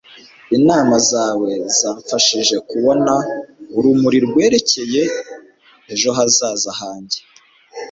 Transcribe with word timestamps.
inama 0.57 0.95
zawe 1.11 1.51
zamfashije 1.77 2.55
kubona 2.69 3.13
urumuri 3.77 4.17
rwerekeye 4.27 5.03
ejo 5.93 6.09
hazaza 6.17 6.71
hanjye 6.81 7.19